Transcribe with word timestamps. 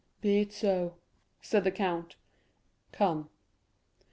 "Be 0.19 0.39
it 0.41 0.51
so," 0.51 0.95
said 1.43 1.63
the 1.63 1.69
count, 1.69 2.15
"come." 2.91 3.29